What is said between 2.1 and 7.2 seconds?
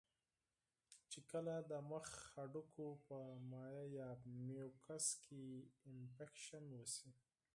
د هډوکو پۀ مائع يا ميوکس کې انفکشن اوشي